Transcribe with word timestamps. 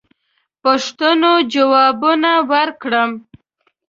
پوښتنو 0.63 1.31
جوابونه 1.53 2.31
ورکړم. 2.49 3.11